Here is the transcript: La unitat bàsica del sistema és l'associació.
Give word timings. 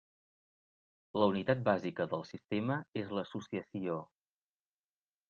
La 1.23 1.27
unitat 1.33 1.61
bàsica 1.67 2.07
del 2.13 2.25
sistema 2.29 2.79
és 3.03 3.13
l'associació. 3.19 3.99